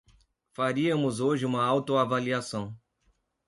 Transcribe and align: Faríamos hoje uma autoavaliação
Faríamos 0.51 1.19
hoje 1.19 1.45
uma 1.45 1.63
autoavaliação 1.63 2.75